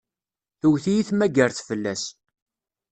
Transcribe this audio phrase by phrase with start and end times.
[0.59, 2.03] Tewwet-iyi tmaggart fell-as.